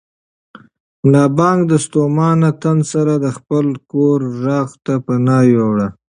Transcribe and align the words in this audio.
ملا 1.03 1.23
بانګ 1.37 1.59
د 1.71 1.73
ستومانه 1.85 2.49
تن 2.61 2.77
سره 2.91 3.13
د 3.23 3.27
خپل 3.37 3.65
کور 3.91 4.19
غېږې 4.41 4.77
ته 4.85 4.93
پناه 5.05 5.43
یووړه. 5.53 5.87